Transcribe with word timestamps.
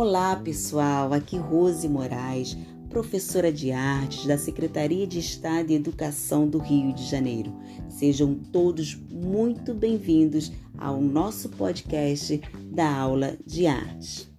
Olá 0.00 0.36
pessoal, 0.36 1.12
aqui 1.12 1.36
Rose 1.36 1.88
Moraes, 1.88 2.56
professora 2.88 3.50
de 3.50 3.72
artes 3.72 4.26
da 4.26 4.38
Secretaria 4.38 5.04
de 5.08 5.18
Estado 5.18 5.66
de 5.66 5.74
Educação 5.74 6.48
do 6.48 6.58
Rio 6.58 6.92
de 6.92 7.04
Janeiro. 7.04 7.52
Sejam 7.88 8.32
todos 8.32 8.94
muito 8.94 9.74
bem-vindos 9.74 10.52
ao 10.78 11.00
nosso 11.00 11.48
podcast 11.48 12.40
da 12.70 12.88
aula 12.88 13.36
de 13.44 13.66
artes. 13.66 14.30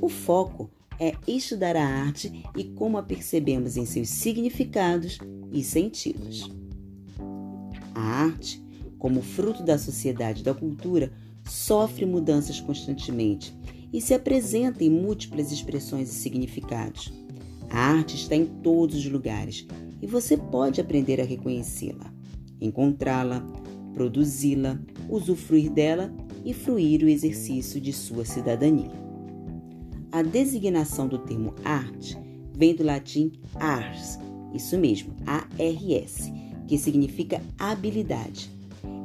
O 0.00 0.08
foco 0.08 0.68
é 0.98 1.12
estudar 1.24 1.76
a 1.76 1.86
arte 1.86 2.44
e 2.56 2.64
como 2.64 2.98
a 2.98 3.02
percebemos 3.04 3.76
em 3.76 3.86
seus 3.86 4.08
significados 4.08 5.20
e 5.52 5.62
sentidos. 5.62 6.50
A 7.94 8.00
arte, 8.00 8.60
como 8.98 9.22
fruto 9.22 9.62
da 9.62 9.78
sociedade 9.78 10.40
e 10.40 10.44
da 10.44 10.52
cultura, 10.52 11.12
sofre 11.44 12.04
mudanças 12.04 12.60
constantemente 12.60 13.56
e 13.94 14.00
se 14.00 14.12
apresenta 14.12 14.82
em 14.82 14.90
múltiplas 14.90 15.52
expressões 15.52 16.10
e 16.10 16.14
significados. 16.14 17.12
A 17.70 17.78
arte 17.78 18.16
está 18.16 18.34
em 18.34 18.44
todos 18.44 18.96
os 18.96 19.06
lugares 19.06 19.68
e 20.02 20.06
você 20.06 20.36
pode 20.36 20.80
aprender 20.80 21.20
a 21.20 21.24
reconhecê-la, 21.24 22.12
encontrá-la, 22.60 23.40
produzi-la, 23.94 24.80
usufruir 25.08 25.70
dela 25.70 26.12
e 26.44 26.52
fruir 26.52 27.04
o 27.04 27.08
exercício 27.08 27.80
de 27.80 27.92
sua 27.92 28.24
cidadania. 28.24 28.90
A 30.10 30.22
designação 30.22 31.06
do 31.06 31.18
termo 31.18 31.54
arte 31.64 32.18
vem 32.52 32.74
do 32.74 32.82
latim 32.82 33.30
ars, 33.54 34.18
isso 34.52 34.76
mesmo, 34.76 35.14
A-R-S, 35.24 36.32
que 36.66 36.76
significa 36.78 37.40
habilidade. 37.56 38.50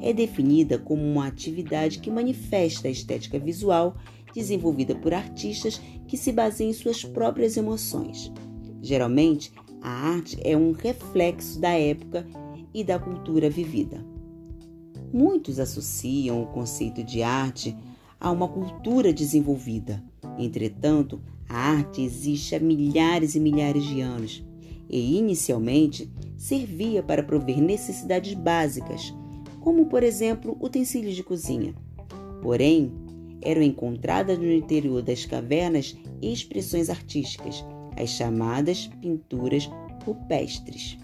É 0.02 0.12
definida 0.14 0.80
como 0.80 1.04
uma 1.04 1.28
atividade 1.28 2.00
que 2.00 2.10
manifesta 2.10 2.88
a 2.88 2.92
estética 2.92 3.38
visual 3.38 3.96
desenvolvida 4.34 4.96
por 4.96 5.14
artistas 5.14 5.82
que 6.08 6.18
se 6.18 6.32
baseiam 6.32 6.70
em 6.70 6.74
suas 6.74 7.04
próprias 7.04 7.58
emoções. 7.58 8.32
Geralmente, 8.82 9.52
a 9.82 9.90
arte 9.90 10.38
é 10.44 10.56
um 10.56 10.72
reflexo 10.72 11.60
da 11.60 11.72
época 11.72 12.26
e 12.74 12.84
da 12.84 13.00
cultura 13.00 13.50
vivida. 13.50 14.06
Muitos 15.12 15.60
associam 15.60 16.44
o 16.44 16.48
conceito 16.48 17.04
de 17.04 17.24
arte 17.24 17.76
a 18.20 18.32
uma 18.32 18.48
cultura 18.48 19.12
desenvolvida. 19.12 20.04
Entretanto, 20.38 21.22
a 21.48 21.58
arte 21.58 22.02
existe 22.02 22.56
há 22.56 22.60
milhares 22.60 23.36
e 23.36 23.40
milhares 23.40 23.84
de 23.84 24.02
anos 24.02 24.46
e, 24.90 25.18
inicialmente, 25.18 26.12
servia 26.38 27.02
para 27.02 27.24
prover 27.24 27.62
necessidades 27.62 28.34
básicas, 28.34 29.14
como, 29.60 29.88
por 29.88 30.04
exemplo, 30.04 30.58
utensílios 30.60 31.16
de 31.16 31.24
cozinha. 31.24 31.74
Porém, 32.42 32.92
eram 33.42 33.62
encontradas 33.62 34.38
no 34.38 34.52
interior 34.52 35.02
das 35.02 35.26
cavernas 35.26 35.96
expressões 36.22 36.90
artísticas, 36.90 37.64
as 37.98 38.10
chamadas 38.10 38.88
pinturas 39.02 39.70
rupestres. 40.06 40.98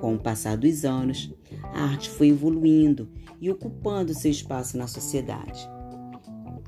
Com 0.00 0.14
o 0.14 0.18
passar 0.18 0.56
dos 0.56 0.84
anos, 0.84 1.32
a 1.74 1.82
arte 1.84 2.08
foi 2.08 2.28
evoluindo 2.28 3.10
e 3.40 3.50
ocupando 3.50 4.14
seu 4.14 4.30
espaço 4.30 4.76
na 4.76 4.86
sociedade. 4.86 5.68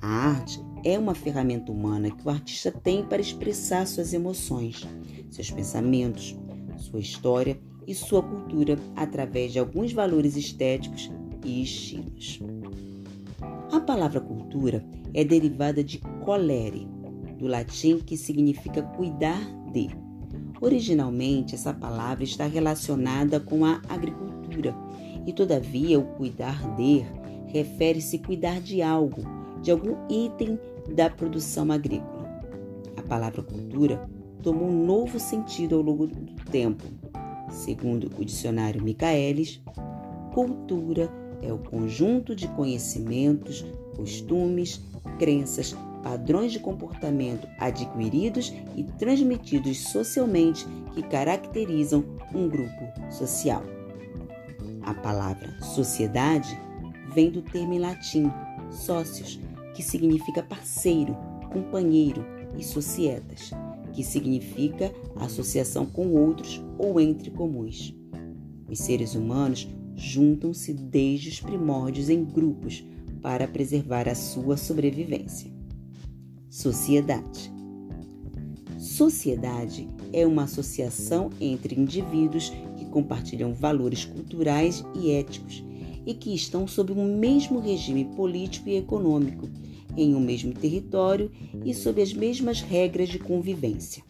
A 0.01 0.09
arte 0.09 0.61
é 0.85 0.99
uma 0.99 1.15
ferramenta 1.15 1.71
humana 1.71 2.11
que 2.11 2.27
o 2.27 2.31
artista 2.31 2.71
tem 2.71 3.05
para 3.05 3.23
expressar 3.23 3.87
suas 3.87 4.13
emoções, 4.13 4.87
seus 5.31 5.51
pensamentos, 5.51 6.37
sua 6.77 7.01
história 7.01 7.59
e 7.87 7.95
sua 7.95 8.23
cultura 8.23 8.79
através 8.97 9.53
de 9.53 9.59
alguns 9.59 9.93
valores 9.93 10.37
estéticos 10.37 11.11
e 11.45 11.63
estilos. 11.63 12.41
A 13.73 13.81
palavra 13.81 14.21
cultura 14.21 14.85
é 15.15 15.25
derivada 15.25 15.83
de 15.83 15.97
colere, 16.23 16.87
do 17.39 17.47
latim 17.47 18.01
que 18.01 18.19
significa 18.19 18.83
cuidar 18.83 19.41
de. 19.73 19.89
Originalmente, 20.61 21.55
essa 21.55 21.73
palavra 21.73 22.23
está 22.23 22.47
relacionada 22.47 23.41
com 23.41 23.65
a 23.65 23.81
agricultura 23.89 24.77
e, 25.27 25.33
todavia, 25.33 25.99
o 25.99 26.05
cuidar 26.05 26.77
de 26.77 27.03
refere-se 27.47 28.19
cuidar 28.19 28.61
de 28.61 28.83
algo, 28.83 29.23
de 29.63 29.71
algum 29.71 29.97
item 30.07 30.61
da 30.95 31.09
produção 31.09 31.73
agrícola. 31.73 32.29
A 32.99 33.03
palavra 33.03 33.43
cultura 33.43 34.07
tomou 34.43 34.69
um 34.69 34.85
novo 34.85 35.19
sentido 35.19 35.77
ao 35.77 35.81
longo 35.81 36.07
do 36.07 36.35
tempo. 36.51 36.85
Segundo 37.49 38.11
o 38.19 38.25
dicionário 38.25 38.83
Michaelis, 38.83 39.63
cultura 40.35 41.22
é 41.43 41.53
o 41.53 41.59
conjunto 41.59 42.35
de 42.35 42.49
conhecimentos, 42.49 43.65
costumes, 43.97 44.81
crenças, 45.19 45.77
padrões 46.03 46.53
de 46.53 46.59
comportamento 46.59 47.47
adquiridos 47.59 48.53
e 48.77 48.85
transmitidos 48.85 49.79
socialmente 49.91 50.67
que 50.95 51.03
caracterizam 51.03 52.05
um 52.35 52.49
grupo 52.49 53.11
social. 53.11 53.63
A 54.83 54.95
palavra 54.95 55.61
sociedade 55.61 56.59
vem 57.15 57.31
do 57.31 57.43
termo 57.43 57.75
em 57.75 57.79
latim 57.79 58.31
sócios, 58.71 59.39
que 59.75 59.83
significa 59.83 60.43
parceiro, 60.43 61.17
companheiro, 61.53 62.25
e 62.57 62.63
societas, 62.63 63.51
que 63.93 64.03
significa 64.03 64.93
associação 65.17 65.87
com 65.87 66.15
outros 66.15 66.63
ou 66.79 67.01
entre 67.01 67.31
comuns. 67.31 67.95
Os 68.69 68.79
seres 68.79 69.15
humanos 69.15 69.69
juntam-se 69.97 70.73
desde 70.73 71.29
os 71.29 71.41
primórdios 71.41 72.09
em 72.09 72.25
grupos 72.25 72.85
para 73.21 73.47
preservar 73.47 74.09
a 74.09 74.15
sua 74.15 74.57
sobrevivência. 74.57 75.51
Sociedade. 76.51 77.53
Sociedade 78.79 79.89
é 80.13 80.27
uma 80.27 80.43
associação 80.43 81.31
entre 81.41 81.81
indivíduos 81.81 82.53
que 82.77 82.85
compartilham 82.87 83.55
valores 83.55 84.05
culturais 84.05 84.85
e 84.95 85.13
éticos 85.13 85.65
e 86.05 86.15
que 86.15 86.35
estão 86.35 86.67
sob 86.67 86.93
um 86.93 87.17
mesmo 87.17 87.61
regime 87.61 88.05
político 88.17 88.69
e 88.69 88.77
econômico, 88.77 89.49
em 89.97 90.15
um 90.15 90.21
mesmo 90.21 90.53
território 90.53 91.31
e 91.65 91.73
sob 91.73 92.03
as 92.03 92.13
mesmas 92.13 92.61
regras 92.61 93.09
de 93.09 93.21
convivência. 93.21 94.03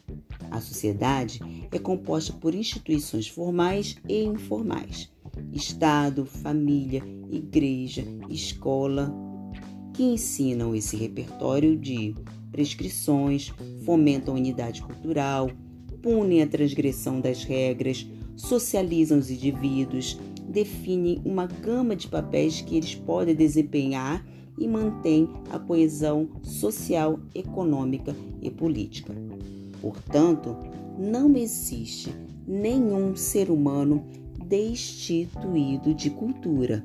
A 0.50 0.60
sociedade 0.60 1.40
é 1.70 1.78
composta 1.78 2.32
por 2.32 2.54
instituições 2.54 3.28
formais 3.28 3.96
e 4.08 4.24
informais, 4.24 5.11
Estado, 5.52 6.24
família, 6.24 7.02
igreja, 7.30 8.04
escola, 8.28 9.12
que 9.94 10.02
ensinam 10.02 10.74
esse 10.74 10.96
repertório 10.96 11.76
de 11.76 12.14
prescrições, 12.50 13.52
fomentam 13.84 14.34
a 14.34 14.36
unidade 14.36 14.82
cultural, 14.82 15.50
punem 16.02 16.42
a 16.42 16.46
transgressão 16.46 17.20
das 17.20 17.44
regras, 17.44 18.06
socializam 18.36 19.18
os 19.18 19.30
indivíduos, 19.30 20.18
definem 20.48 21.20
uma 21.24 21.46
gama 21.46 21.96
de 21.96 22.08
papéis 22.08 22.60
que 22.60 22.76
eles 22.76 22.94
podem 22.94 23.34
desempenhar 23.34 24.24
e 24.58 24.68
mantém 24.68 25.28
a 25.50 25.58
coesão 25.58 26.28
social, 26.42 27.18
econômica 27.34 28.14
e 28.40 28.50
política. 28.50 29.14
Portanto, 29.80 30.56
não 30.98 31.34
existe 31.36 32.14
nenhum 32.46 33.16
ser 33.16 33.50
humano 33.50 34.04
destituído 34.52 35.94
de 35.94 36.10
cultura. 36.10 36.84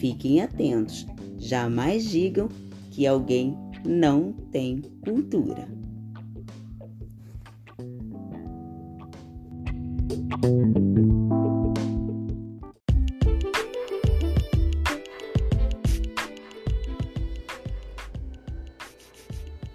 Fiquem 0.00 0.42
atentos, 0.42 1.06
jamais 1.38 2.10
digam 2.10 2.48
que 2.90 3.06
alguém 3.06 3.56
não 3.86 4.32
tem 4.50 4.82
cultura. 5.04 5.68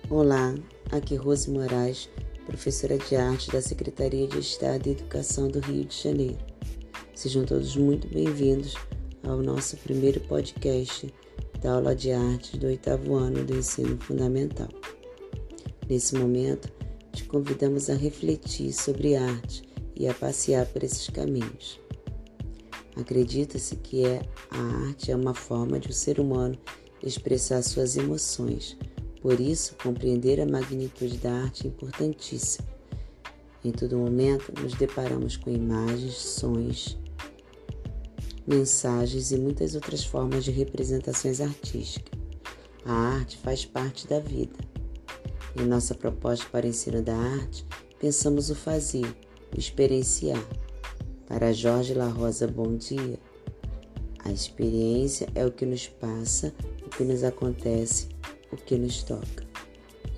Olá, 0.10 0.54
aqui 0.92 1.16
Rose 1.16 1.50
Moraes, 1.50 2.10
professora 2.46 2.98
de 2.98 3.16
arte 3.16 3.50
da 3.50 3.62
Secretaria 3.62 4.28
de 4.28 4.40
Estado 4.40 4.84
de 4.84 4.90
Educação 4.90 5.48
do 5.48 5.62
Rio 5.62 5.86
de 5.86 5.96
Janeiro. 5.96 6.51
Sejam 7.22 7.46
todos 7.46 7.76
muito 7.76 8.08
bem-vindos 8.08 8.74
ao 9.22 9.44
nosso 9.44 9.78
primeiro 9.78 10.20
podcast 10.22 11.14
da 11.62 11.74
aula 11.74 11.96
de 11.96 12.12
artes 12.12 12.58
do 12.58 12.66
oitavo 12.66 13.14
ano 13.14 13.46
do 13.46 13.56
ensino 13.56 13.96
fundamental. 14.00 14.68
Nesse 15.88 16.16
momento, 16.16 16.74
te 17.14 17.24
convidamos 17.26 17.92
a 17.92 17.94
refletir 17.94 18.74
sobre 18.74 19.16
arte 19.16 19.62
e 19.96 20.08
a 20.08 20.16
passear 20.16 20.66
por 20.66 20.84
esses 20.84 21.08
caminhos. 21.12 21.80
Acredita-se 22.96 23.76
que 23.76 24.04
é, 24.04 24.24
a 24.50 24.88
arte 24.88 25.12
é 25.12 25.16
uma 25.16 25.36
forma 25.36 25.80
de 25.80 25.90
o 25.90 25.92
um 25.92 25.94
ser 25.94 26.20
humano 26.20 26.58
expressar 27.04 27.62
suas 27.62 27.98
emoções, 27.98 28.76
por 29.22 29.40
isso, 29.40 29.76
compreender 29.84 30.42
a 30.42 30.46
magnitude 30.48 31.20
da 31.20 31.32
arte 31.32 31.68
é 31.68 31.70
importantíssimo. 31.70 32.68
Em 33.64 33.72
todo 33.72 33.96
momento, 33.96 34.52
nos 34.60 34.74
deparamos 34.74 35.38
com 35.38 35.52
imagens, 35.52 36.16
sons, 36.16 37.00
mensagens 38.48 39.32
e 39.32 39.38
muitas 39.38 39.76
outras 39.76 40.04
formas 40.04 40.44
de 40.44 40.52
representações 40.52 41.40
artísticas. 41.40 42.20
A 42.86 42.94
arte 42.94 43.38
faz 43.38 43.66
parte 43.66 44.08
da 44.08 44.20
vida. 44.20 44.58
Em 45.56 45.66
nossa 45.66 45.94
proposta 45.94 46.46
para 46.52 46.66
o 46.66 46.70
ensino 46.70 47.02
da 47.02 47.16
arte, 47.16 47.66
pensamos 48.00 48.50
o 48.50 48.56
fazer, 48.56 49.06
o 49.56 49.60
experienciar. 49.60 50.44
Para 51.28 51.54
Jorge 51.54 51.94
La 51.94 52.08
Rosa, 52.08 52.48
bom 52.48 52.76
dia. 52.76 53.20
A 54.24 54.32
experiência 54.32 55.28
é 55.36 55.46
o 55.46 55.52
que 55.52 55.66
nos 55.66 55.88
passa, 55.88 56.54
o 56.86 56.90
que 56.90 57.04
nos 57.04 57.24
acontece, 57.24 58.08
o 58.52 58.56
que 58.58 58.78
nos 58.78 59.04
toca. 59.04 59.46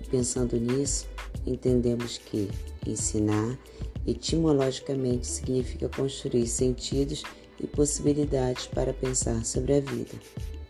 E 0.01 0.07
pensando 0.07 0.59
nisso, 0.59 1.07
entendemos 1.45 2.17
que 2.17 2.49
ensinar 2.85 3.57
etimologicamente 4.05 5.25
significa 5.25 5.89
construir 5.89 6.47
sentidos 6.47 7.23
e 7.63 7.67
possibilidades 7.67 8.67
para 8.67 8.93
pensar 8.93 9.45
sobre 9.45 9.77
a 9.77 9.79
vida, 9.79 10.11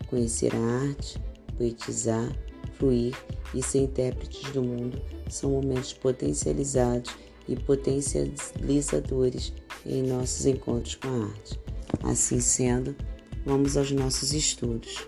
conhecer 0.06 0.54
a 0.54 0.88
arte, 0.88 1.20
poetizar, 1.58 2.30
fluir 2.78 3.14
e 3.52 3.62
ser 3.62 3.80
intérpretes 3.80 4.50
do 4.52 4.62
mundo 4.62 5.02
são 5.28 5.50
momentos 5.50 5.92
potencializados 5.92 7.12
e 7.48 7.56
potencializadores 7.56 9.52
em 9.84 10.02
nossos 10.04 10.46
encontros 10.46 10.94
com 10.94 11.08
a 11.08 11.24
arte. 11.26 11.60
Assim 12.02 12.40
sendo, 12.40 12.96
vamos 13.44 13.76
aos 13.76 13.90
nossos 13.90 14.32
estudos. 14.32 15.06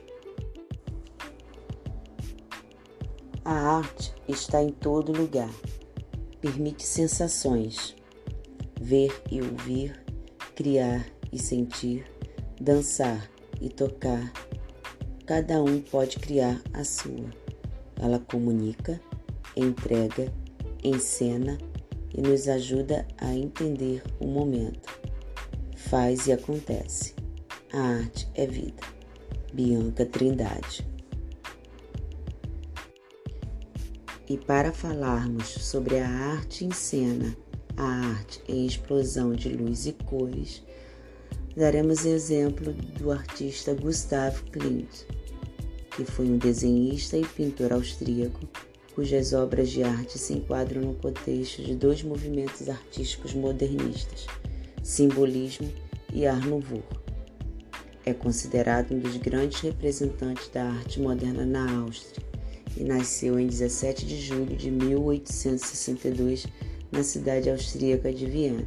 A 3.44 3.78
arte 3.78 4.12
está 4.28 4.60
em 4.62 4.70
todo 4.70 5.16
lugar. 5.16 5.52
Permite 6.40 6.82
sensações, 6.84 7.94
ver 8.80 9.22
e 9.30 9.40
ouvir, 9.40 10.04
criar 10.54 11.15
e 11.36 11.38
sentir, 11.38 12.06
dançar 12.60 13.30
e 13.60 13.68
tocar. 13.68 14.32
Cada 15.26 15.62
um 15.62 15.80
pode 15.80 16.18
criar 16.18 16.60
a 16.72 16.82
sua. 16.82 17.30
Ela 18.00 18.18
comunica, 18.18 19.00
entrega, 19.54 20.32
encena 20.82 21.58
e 22.14 22.22
nos 22.22 22.48
ajuda 22.48 23.06
a 23.18 23.34
entender 23.34 24.02
o 24.18 24.26
momento. 24.26 24.88
Faz 25.76 26.26
e 26.26 26.32
acontece. 26.32 27.14
A 27.72 27.80
arte 27.80 28.28
é 28.34 28.46
vida. 28.46 28.82
Bianca 29.52 30.06
Trindade. 30.06 30.88
E 34.28 34.38
para 34.38 34.72
falarmos 34.72 35.46
sobre 35.46 35.98
a 35.98 36.08
arte 36.08 36.64
em 36.64 36.72
cena, 36.72 37.36
a 37.76 37.84
arte 37.84 38.42
em 38.48 38.66
explosão 38.66 39.32
de 39.32 39.50
luz 39.50 39.86
e 39.86 39.92
cores, 39.92 40.62
daremos 41.56 42.04
exemplo 42.04 42.74
do 42.98 43.10
artista 43.10 43.72
Gustav 43.72 44.38
Klimt, 44.52 45.06
que 45.96 46.04
foi 46.04 46.26
um 46.26 46.36
desenhista 46.36 47.16
e 47.16 47.24
pintor 47.24 47.72
austríaco 47.72 48.46
cujas 48.94 49.32
obras 49.32 49.70
de 49.70 49.82
arte 49.82 50.18
se 50.18 50.34
enquadram 50.34 50.82
no 50.82 50.94
contexto 50.94 51.62
de 51.62 51.74
dois 51.74 52.02
movimentos 52.02 52.68
artísticos 52.68 53.34
modernistas, 53.34 54.26
simbolismo 54.82 55.70
e 56.12 56.26
Art 56.26 56.44
Nouveau. 56.44 56.82
É 58.04 58.12
considerado 58.12 58.92
um 58.92 58.98
dos 58.98 59.16
grandes 59.16 59.60
representantes 59.60 60.48
da 60.48 60.64
arte 60.64 61.00
moderna 61.00 61.44
na 61.44 61.80
Áustria 61.80 62.24
e 62.76 62.84
nasceu 62.84 63.38
em 63.38 63.46
17 63.46 64.06
de 64.06 64.20
julho 64.20 64.56
de 64.56 64.70
1862 64.70 66.46
na 66.92 67.02
cidade 67.02 67.50
austríaca 67.50 68.12
de 68.12 68.26
Viena. 68.26 68.64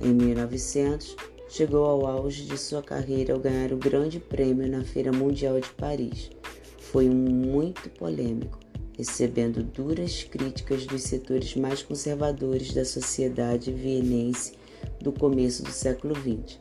Em 0.00 0.12
1900, 0.12 1.16
chegou 1.48 1.84
ao 1.84 2.06
auge 2.06 2.44
de 2.44 2.58
sua 2.58 2.82
carreira 2.82 3.34
ao 3.34 3.40
ganhar 3.40 3.72
o 3.72 3.76
grande 3.76 4.18
prêmio 4.18 4.68
na 4.68 4.84
Feira 4.84 5.12
Mundial 5.12 5.60
de 5.60 5.68
Paris. 5.70 6.30
Foi 6.78 7.08
um 7.08 7.14
muito 7.14 7.88
polêmico, 7.90 8.58
recebendo 8.96 9.62
duras 9.62 10.24
críticas 10.24 10.86
dos 10.86 11.02
setores 11.02 11.54
mais 11.56 11.82
conservadores 11.82 12.72
da 12.72 12.84
sociedade 12.84 13.72
vienense 13.72 14.54
do 15.00 15.12
começo 15.12 15.62
do 15.62 15.70
século 15.70 16.14
XX. 16.14 16.58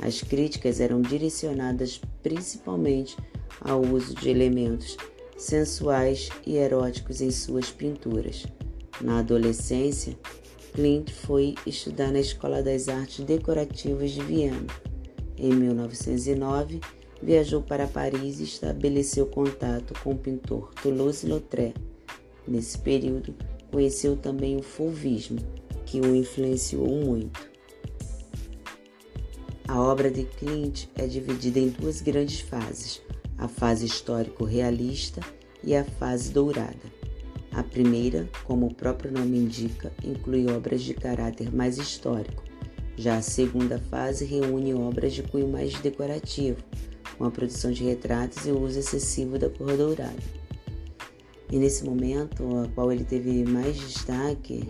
As 0.00 0.20
críticas 0.20 0.80
eram 0.80 1.00
direcionadas 1.00 2.00
principalmente 2.22 3.16
ao 3.60 3.80
uso 3.80 4.14
de 4.14 4.28
elementos 4.28 4.96
sensuais 5.36 6.28
e 6.46 6.56
eróticos 6.56 7.20
em 7.20 7.30
suas 7.30 7.70
pinturas. 7.70 8.46
Na 9.00 9.18
adolescência, 9.18 10.16
Clint 10.72 11.10
foi 11.10 11.54
estudar 11.66 12.10
na 12.10 12.20
Escola 12.20 12.62
das 12.62 12.88
Artes 12.88 13.24
Decorativas 13.24 14.10
de 14.10 14.22
Viena. 14.22 14.66
Em 15.36 15.52
1909, 15.52 16.80
viajou 17.22 17.60
para 17.60 17.86
Paris 17.86 18.40
e 18.40 18.44
estabeleceu 18.44 19.26
contato 19.26 19.92
com 20.02 20.12
o 20.12 20.18
pintor 20.18 20.72
Toulouse-Lautrec. 20.82 21.74
Nesse 22.48 22.78
período, 22.78 23.34
conheceu 23.70 24.16
também 24.16 24.56
o 24.56 24.62
fauvismo, 24.62 25.38
que 25.84 26.00
o 26.00 26.16
influenciou 26.16 26.88
muito. 26.88 27.50
A 29.68 29.78
obra 29.78 30.10
de 30.10 30.24
Clint 30.24 30.86
é 30.94 31.06
dividida 31.06 31.58
em 31.58 31.68
duas 31.68 32.00
grandes 32.00 32.40
fases: 32.40 33.02
a 33.36 33.46
fase 33.46 33.84
histórico-realista 33.84 35.20
e 35.62 35.76
a 35.76 35.84
fase 35.84 36.30
dourada. 36.30 36.91
A 37.54 37.62
primeira, 37.62 38.28
como 38.44 38.66
o 38.66 38.74
próprio 38.74 39.12
nome 39.12 39.38
indica, 39.38 39.92
inclui 40.02 40.50
obras 40.50 40.82
de 40.82 40.94
caráter 40.94 41.54
mais 41.54 41.76
histórico. 41.76 42.42
Já 42.96 43.16
a 43.16 43.22
segunda 43.22 43.78
fase 43.78 44.24
reúne 44.24 44.74
obras 44.74 45.12
de 45.12 45.22
cunho 45.22 45.48
mais 45.48 45.74
decorativo, 45.80 46.62
com 47.18 47.24
a 47.24 47.30
produção 47.30 47.70
de 47.70 47.84
retratos 47.84 48.46
e 48.46 48.50
o 48.50 48.60
uso 48.60 48.78
excessivo 48.78 49.38
da 49.38 49.50
cor 49.50 49.76
dourada. 49.76 50.22
E 51.50 51.58
nesse 51.58 51.84
momento, 51.84 52.42
a 52.60 52.68
qual 52.68 52.90
ele 52.90 53.04
teve 53.04 53.44
mais 53.44 53.76
destaque, 53.76 54.66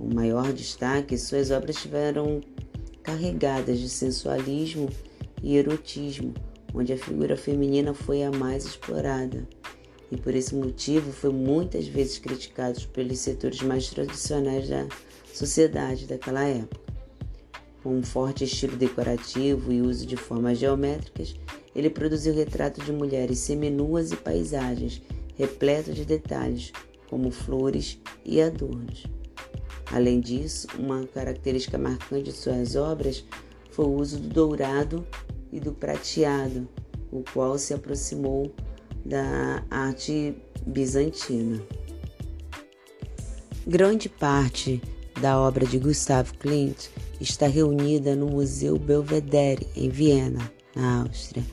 o 0.00 0.12
maior 0.12 0.52
destaque, 0.52 1.16
suas 1.16 1.52
obras 1.52 1.76
tiveram 1.76 2.40
carregadas 3.02 3.78
de 3.78 3.88
sensualismo 3.88 4.88
e 5.40 5.56
erotismo, 5.56 6.34
onde 6.74 6.92
a 6.92 6.98
figura 6.98 7.36
feminina 7.36 7.94
foi 7.94 8.24
a 8.24 8.30
mais 8.32 8.64
explorada. 8.64 9.46
E 10.10 10.16
por 10.16 10.34
esse 10.34 10.54
motivo 10.54 11.12
foi 11.12 11.30
muitas 11.30 11.86
vezes 11.86 12.18
criticado 12.18 12.80
pelos 12.88 13.18
setores 13.18 13.62
mais 13.62 13.88
tradicionais 13.88 14.68
da 14.68 14.86
sociedade 15.32 16.06
daquela 16.06 16.44
época. 16.44 16.90
Com 17.82 17.96
um 17.96 18.02
forte 18.02 18.44
estilo 18.44 18.76
decorativo 18.76 19.72
e 19.72 19.80
uso 19.80 20.04
de 20.04 20.16
formas 20.16 20.58
geométricas, 20.58 21.34
ele 21.74 21.88
produziu 21.88 22.34
retratos 22.34 22.84
de 22.84 22.92
mulheres 22.92 23.38
seminuas 23.38 24.10
e 24.12 24.16
paisagens 24.16 25.00
repletos 25.36 25.94
de 25.94 26.04
detalhes, 26.04 26.72
como 27.08 27.30
flores 27.30 27.98
e 28.24 28.42
adornos. 28.42 29.04
Além 29.90 30.20
disso, 30.20 30.68
uma 30.78 31.06
característica 31.06 31.78
marcante 31.78 32.24
de 32.24 32.32
suas 32.32 32.76
obras 32.76 33.24
foi 33.70 33.86
o 33.86 33.94
uso 33.94 34.18
do 34.18 34.28
dourado 34.28 35.06
e 35.50 35.58
do 35.58 35.72
prateado, 35.72 36.68
o 37.10 37.24
qual 37.32 37.56
se 37.58 37.72
aproximou 37.72 38.52
da 39.04 39.64
arte 39.70 40.34
bizantina. 40.66 41.60
Grande 43.66 44.08
parte 44.08 44.80
da 45.20 45.38
obra 45.38 45.66
de 45.66 45.78
Gustav 45.78 46.32
Klimt 46.38 46.88
está 47.20 47.46
reunida 47.46 48.16
no 48.16 48.26
Museu 48.26 48.78
Belvedere, 48.78 49.66
em 49.76 49.88
Viena, 49.88 50.50
na 50.74 51.02
Áustria. 51.02 51.44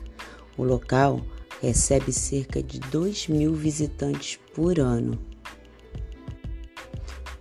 O 0.56 0.64
local 0.64 1.20
recebe 1.60 2.12
cerca 2.12 2.62
de 2.62 2.80
2 2.80 3.28
mil 3.28 3.54
visitantes 3.54 4.38
por 4.54 4.78
ano. 4.80 5.18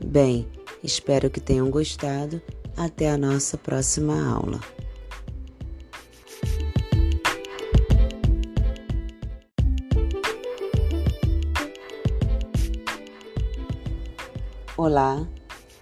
Bem, 0.04 0.48
espero 0.84 1.30
que 1.30 1.40
tenham 1.40 1.70
gostado. 1.70 2.42
Até 2.76 3.10
a 3.10 3.18
nossa 3.18 3.58
próxima 3.58 4.30
aula. 4.30 4.60
Olá, 14.78 15.28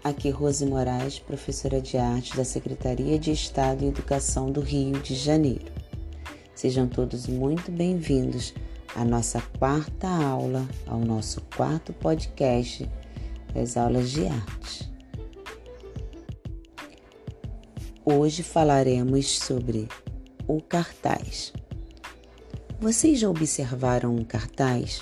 aqui 0.02 0.30
Rose 0.30 0.66
Moraes, 0.66 1.20
professora 1.20 1.82
de 1.82 1.98
arte 1.98 2.34
da 2.38 2.46
Secretaria 2.46 3.20
de 3.20 3.30
Estado 3.30 3.84
e 3.84 3.90
Educação 3.90 4.50
do 4.50 4.62
Rio 4.62 4.98
de 5.02 5.14
Janeiro. 5.14 5.70
Sejam 6.56 6.88
todos 6.88 7.28
muito 7.28 7.70
bem-vindos 7.74 8.54
à 8.96 9.04
nossa 9.04 9.42
quarta 9.60 10.08
aula, 10.08 10.66
ao 10.88 10.98
nosso 10.98 11.42
quarto 11.58 11.92
podcast 11.92 12.90
das 13.54 13.76
aulas 13.76 14.12
de 14.12 14.28
arte. 14.28 14.90
Hoje 18.06 18.44
falaremos 18.44 19.40
sobre 19.40 19.90
o 20.48 20.62
cartaz. 20.62 21.52
Vocês 22.80 23.20
já 23.20 23.30
observaram 23.30 24.16
um 24.16 24.24
cartaz? 24.24 25.02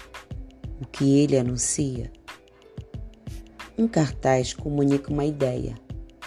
O 0.82 0.88
que 0.88 1.20
ele 1.20 1.38
anuncia? 1.38 2.12
Um 3.76 3.88
cartaz 3.88 4.54
comunica 4.54 5.12
uma 5.12 5.26
ideia. 5.26 5.76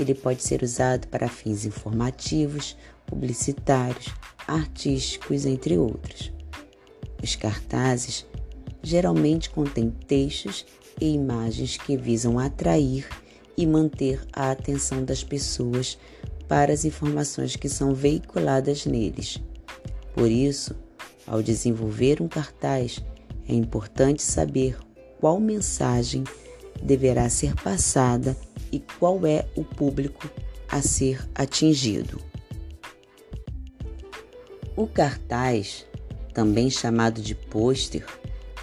Ele 0.00 0.14
pode 0.14 0.42
ser 0.42 0.62
usado 0.62 1.06
para 1.06 1.28
fins 1.28 1.64
informativos, 1.64 2.76
publicitários, 3.06 4.08
artísticos, 4.48 5.46
entre 5.46 5.78
outros. 5.78 6.32
Os 7.22 7.36
cartazes 7.36 8.26
geralmente 8.82 9.48
contêm 9.50 9.90
textos 9.90 10.66
e 11.00 11.14
imagens 11.14 11.76
que 11.76 11.96
visam 11.96 12.36
atrair 12.38 13.06
e 13.56 13.64
manter 13.64 14.20
a 14.32 14.50
atenção 14.50 15.04
das 15.04 15.22
pessoas 15.22 15.96
para 16.48 16.72
as 16.72 16.84
informações 16.84 17.54
que 17.54 17.68
são 17.68 17.94
veiculadas 17.94 18.86
neles. 18.86 19.40
Por 20.14 20.30
isso, 20.30 20.74
ao 21.26 21.42
desenvolver 21.42 22.20
um 22.20 22.28
cartaz, 22.28 23.02
é 23.48 23.54
importante 23.54 24.22
saber 24.22 24.76
qual 25.20 25.40
mensagem 25.40 26.24
deverá 26.83 27.28
ser 27.28 27.54
passada 27.54 28.37
e 28.71 28.80
qual 28.99 29.26
é 29.26 29.47
o 29.56 29.64
público 29.64 30.30
a 30.68 30.83
ser 30.83 31.26
atingido. 31.35 32.21
O 34.76 34.87
cartaz, 34.87 35.87
também 36.35 36.68
chamado 36.68 37.23
de 37.23 37.35
pôster, 37.35 38.04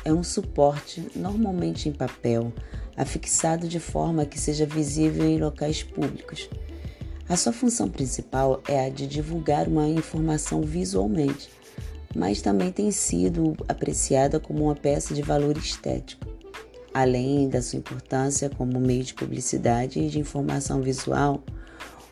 é 0.05 0.13
um 0.13 0.23
suporte 0.23 1.03
normalmente 1.15 1.89
em 1.89 1.91
papel, 1.91 2.53
afixado 2.95 3.67
de 3.67 3.79
forma 3.79 4.25
que 4.25 4.39
seja 4.39 4.65
visível 4.65 5.25
em 5.25 5.39
locais 5.39 5.81
públicos. 5.81 6.49
A 7.27 7.37
sua 7.37 7.53
função 7.53 7.89
principal 7.89 8.61
é 8.67 8.85
a 8.85 8.89
de 8.89 9.07
divulgar 9.07 9.67
uma 9.67 9.87
informação 9.87 10.61
visualmente, 10.61 11.49
mas 12.15 12.41
também 12.41 12.71
tem 12.71 12.91
sido 12.91 13.55
apreciada 13.67 14.39
como 14.39 14.65
uma 14.65 14.75
peça 14.75 15.13
de 15.13 15.21
valor 15.21 15.57
estético. 15.57 16.32
Além 16.93 17.49
da 17.49 17.61
sua 17.61 17.79
importância 17.79 18.49
como 18.51 18.79
meio 18.79 19.03
de 19.03 19.15
publicidade 19.15 19.99
e 19.99 20.09
de 20.09 20.19
informação 20.19 20.81
visual, 20.81 21.43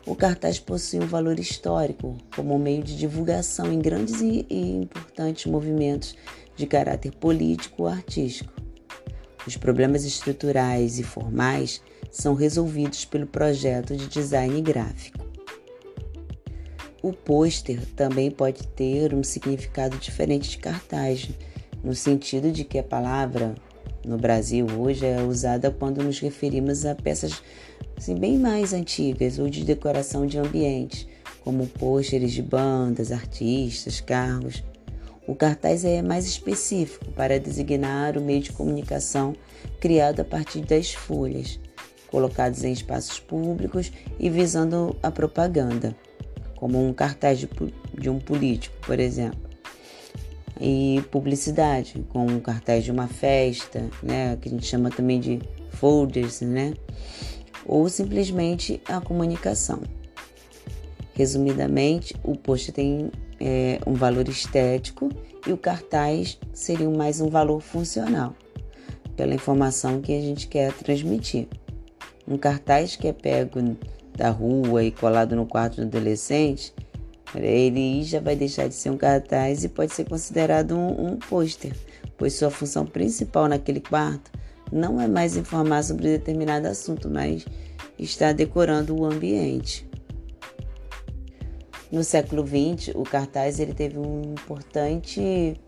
o 0.04 0.16
cartaz 0.16 0.58
possui 0.58 0.98
um 0.98 1.06
valor 1.06 1.38
histórico 1.38 2.18
como 2.34 2.58
meio 2.58 2.82
de 2.82 2.96
divulgação 2.96 3.72
em 3.72 3.78
grandes 3.78 4.20
e 4.20 4.44
importantes 4.50 5.46
movimentos 5.46 6.16
de 6.56 6.66
caráter 6.66 7.12
político 7.12 7.82
ou 7.84 7.88
artístico. 7.88 8.52
Os 9.46 9.56
problemas 9.56 10.04
estruturais 10.04 10.98
e 10.98 11.04
formais 11.04 11.80
são 12.10 12.34
resolvidos 12.34 13.04
pelo 13.04 13.26
projeto 13.26 13.96
de 13.96 14.08
design 14.08 14.60
gráfico. 14.60 15.24
O 17.00 17.12
pôster 17.12 17.84
também 17.94 18.30
pode 18.30 18.66
ter 18.68 19.14
um 19.14 19.22
significado 19.22 19.96
diferente 19.98 20.50
de 20.50 20.58
cartaz, 20.58 21.28
no 21.82 21.94
sentido 21.94 22.50
de 22.50 22.64
que 22.64 22.78
a 22.78 22.82
palavra 22.82 23.54
no 24.04 24.18
Brasil 24.18 24.66
hoje 24.78 25.06
é 25.06 25.22
usada 25.22 25.70
quando 25.70 26.02
nos 26.02 26.18
referimos 26.18 26.84
a 26.84 26.94
peças 26.94 27.42
assim, 27.96 28.14
bem 28.14 28.38
mais 28.38 28.72
antigas 28.72 29.38
ou 29.38 29.48
de 29.48 29.64
decoração 29.64 30.26
de 30.26 30.38
ambientes, 30.38 31.06
como 31.44 31.66
pôsteres 31.66 32.32
de 32.32 32.42
bandas, 32.42 33.12
artistas, 33.12 34.00
carros. 34.00 34.62
O 35.26 35.34
cartaz 35.34 35.84
é 35.84 36.02
mais 36.02 36.26
específico 36.26 37.06
para 37.12 37.38
designar 37.38 38.18
o 38.18 38.20
meio 38.20 38.40
de 38.40 38.52
comunicação 38.52 39.34
criado 39.80 40.20
a 40.20 40.24
partir 40.24 40.62
das 40.62 40.92
folhas, 40.92 41.60
colocados 42.10 42.64
em 42.64 42.72
espaços 42.72 43.20
públicos 43.20 43.92
e 44.18 44.28
visando 44.28 44.96
a 45.00 45.10
propaganda, 45.10 45.96
como 46.56 46.84
um 46.84 46.92
cartaz 46.92 47.38
de, 47.38 47.48
de 47.96 48.10
um 48.10 48.18
político, 48.18 48.76
por 48.84 48.98
exemplo 48.98 49.51
e 50.64 51.02
publicidade, 51.10 52.06
com 52.10 52.24
um 52.24 52.38
cartaz 52.38 52.84
de 52.84 52.92
uma 52.92 53.08
festa, 53.08 53.90
né, 54.00 54.38
que 54.40 54.48
a 54.48 54.52
gente 54.52 54.64
chama 54.64 54.90
também 54.90 55.18
de 55.18 55.40
folders, 55.70 56.40
né, 56.40 56.72
ou 57.66 57.88
simplesmente 57.88 58.80
a 58.86 59.00
comunicação. 59.00 59.80
Resumidamente, 61.14 62.14
o 62.22 62.36
post 62.36 62.70
tem 62.70 63.10
é, 63.40 63.80
um 63.84 63.94
valor 63.94 64.28
estético 64.28 65.10
e 65.44 65.52
o 65.52 65.58
cartaz 65.58 66.38
seria 66.52 66.88
mais 66.88 67.20
um 67.20 67.28
valor 67.28 67.60
funcional, 67.60 68.32
pela 69.16 69.34
informação 69.34 70.00
que 70.00 70.16
a 70.16 70.20
gente 70.20 70.46
quer 70.46 70.72
transmitir. 70.74 71.48
Um 72.26 72.38
cartaz 72.38 72.94
que 72.94 73.08
é 73.08 73.12
pego 73.12 73.76
da 74.16 74.30
rua 74.30 74.84
e 74.84 74.92
colado 74.92 75.34
no 75.34 75.44
quarto 75.44 75.76
do 75.76 75.82
adolescente 75.82 76.72
ele 77.34 78.02
já 78.02 78.20
vai 78.20 78.36
deixar 78.36 78.68
de 78.68 78.74
ser 78.74 78.90
um 78.90 78.96
cartaz 78.96 79.64
e 79.64 79.68
pode 79.68 79.92
ser 79.92 80.08
considerado 80.08 80.76
um, 80.76 81.12
um 81.12 81.16
pôster, 81.16 81.74
pois 82.16 82.34
sua 82.34 82.50
função 82.50 82.84
principal 82.84 83.48
naquele 83.48 83.80
quarto 83.80 84.30
não 84.72 85.00
é 85.00 85.06
mais 85.06 85.36
informar 85.36 85.82
sobre 85.84 86.04
determinado 86.04 86.66
assunto, 86.66 87.10
mas 87.10 87.44
está 87.98 88.32
decorando 88.32 88.98
o 88.98 89.04
ambiente. 89.04 89.86
No 91.90 92.02
século 92.02 92.42
XX, 92.46 92.94
o 92.94 93.02
cartaz 93.02 93.60
ele 93.60 93.74
teve 93.74 93.98
um 93.98 94.32
importante, 94.32 95.60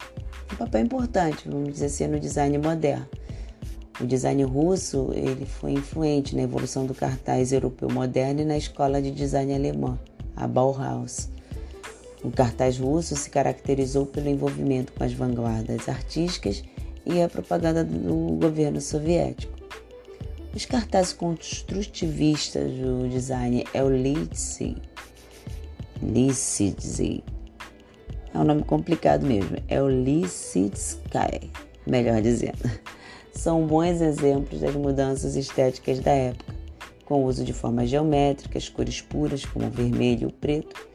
um 0.51 0.57
papel 0.57 0.81
importante, 0.81 1.47
vamos 1.47 1.75
dizer 1.75 1.87
assim, 1.87 2.07
no 2.07 2.19
design 2.19 2.57
moderno. 2.57 3.07
O 4.01 4.07
design 4.07 4.43
russo 4.43 5.11
ele 5.13 5.45
foi 5.45 5.73
influente 5.73 6.35
na 6.35 6.43
evolução 6.43 6.87
do 6.87 6.95
cartaz 6.95 7.53
europeu 7.53 7.91
moderno 7.91 8.41
e 8.41 8.45
na 8.45 8.57
escola 8.57 9.03
de 9.03 9.11
design 9.11 9.55
alemã, 9.55 9.99
a 10.35 10.49
Bauhaus. 10.49 11.34
O 12.25 12.31
cartaz 12.31 12.79
russo 12.79 13.15
se 13.15 13.29
caracterizou 13.29 14.07
pelo 14.07 14.31
envolvimento 14.31 14.95
com 14.95 15.05
as 15.05 15.13
vanguardas 15.13 15.87
artísticas 15.91 16.65
e 17.05 17.21
a 17.21 17.29
propaganda 17.29 17.85
do 17.85 18.39
governo 18.41 18.81
soviético. 18.81 19.53
Os 20.55 20.65
cartazes 20.65 21.13
construtivistas 21.13 22.73
do 22.73 23.07
design 23.11 23.67
é 23.75 23.85
o. 23.85 23.91
Litsy. 23.91 24.75
É 28.33 28.39
um 28.39 28.45
nome 28.45 28.63
complicado 28.63 29.27
mesmo. 29.27 29.59
É 29.69 29.83
o 29.83 29.89
Litsitsky, 29.89 31.51
melhor 31.87 32.23
dizendo. 32.23 32.71
São 33.33 33.67
bons 33.67 34.01
exemplos 34.01 34.61
das 34.61 34.75
mudanças 34.75 35.37
estéticas 35.37 36.01
da 36.01 36.13
época, 36.13 36.55
com 37.05 37.23
o 37.23 37.27
uso 37.27 37.45
de 37.45 37.53
formas 37.53 37.91
geométricas, 37.91 38.71
cores 38.71 39.03
puras 39.03 39.45
como 39.45 39.67
o 39.67 39.71
vermelho 39.71 40.23
e 40.23 40.27
o 40.27 40.33
preto, 40.33 40.94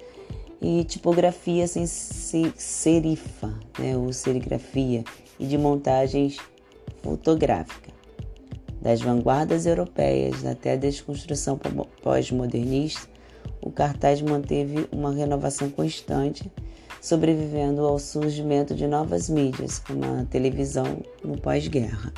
e 0.61 0.83
tipografia 0.83 1.67
sem 1.67 1.85
serifa, 1.85 3.53
né, 3.77 3.95
ou 3.95 4.11
serigrafia, 4.11 5.03
e 5.39 5.45
de 5.45 5.57
montagens 5.57 6.37
fotográfica. 7.01 7.91
Das 8.81 9.01
vanguardas 9.01 9.65
europeias 9.65 10.45
até 10.45 10.73
a 10.73 10.77
desconstrução 10.77 11.59
pós-modernista, 12.01 13.07
o 13.61 13.71
cartaz 13.71 14.21
manteve 14.21 14.87
uma 14.91 15.11
renovação 15.11 15.69
constante, 15.69 16.49
sobrevivendo 17.01 17.85
ao 17.85 17.99
surgimento 17.99 18.73
de 18.75 18.87
novas 18.87 19.29
mídias, 19.29 19.79
como 19.79 20.03
a 20.03 20.25
televisão 20.25 21.01
no 21.23 21.37
pós-guerra. 21.37 22.13